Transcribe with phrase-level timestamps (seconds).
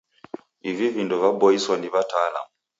[0.69, 2.51] Ivi vindo vaboiswa ni w'ataalamu.